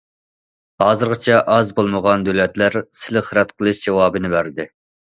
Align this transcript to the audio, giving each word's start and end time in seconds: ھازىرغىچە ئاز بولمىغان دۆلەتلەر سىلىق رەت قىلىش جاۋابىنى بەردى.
ھازىرغىچە 0.83 1.37
ئاز 1.57 1.75
بولمىغان 1.81 2.27
دۆلەتلەر 2.31 2.81
سىلىق 3.03 3.33
رەت 3.41 3.57
قىلىش 3.61 3.87
جاۋابىنى 3.87 4.37
بەردى. 4.39 4.71